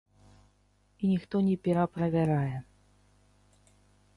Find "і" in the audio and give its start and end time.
1.01-1.09